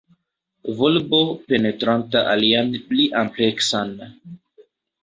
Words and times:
Volbo 0.79 1.19
penetranta 1.51 2.25
alian 2.33 2.73
pli 2.89 3.07
ampleksan. 3.23 3.97